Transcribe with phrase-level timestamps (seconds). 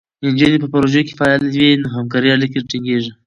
[0.25, 3.11] نجونې په پروژو کې فعالې وي، نو همکارۍ اړیکې ټینګېږي.